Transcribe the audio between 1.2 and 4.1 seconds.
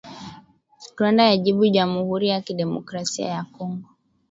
yajibu jamuhuri ya kidemokrasia ya Kongo